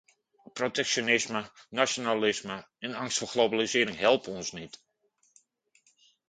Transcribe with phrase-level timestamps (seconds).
[0.59, 1.41] Protectionisme,
[1.79, 4.83] nationalisme en angst voor globalisering helpen ons niet.